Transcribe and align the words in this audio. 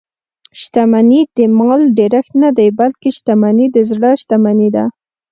شتمني 0.59 1.21
د 1.35 1.37
مال 1.57 1.81
ډېرښت 1.97 2.33
نه 2.41 2.49
دئ؛ 2.57 2.69
بلکي 2.79 3.09
شتمني 3.17 3.65
د 3.75 3.77
زړه 3.89 4.11
شتمني 4.21 4.69
ده. 4.75 4.85